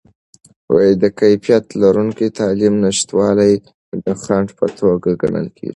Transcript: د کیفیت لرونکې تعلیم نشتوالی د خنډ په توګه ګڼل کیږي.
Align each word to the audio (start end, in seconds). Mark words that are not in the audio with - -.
د 1.01 1.03
کیفیت 1.19 1.65
لرونکې 1.81 2.27
تعلیم 2.39 2.73
نشتوالی 2.85 3.53
د 4.03 4.07
خنډ 4.21 4.47
په 4.59 4.65
توګه 4.79 5.09
ګڼل 5.21 5.47
کیږي. 5.57 5.69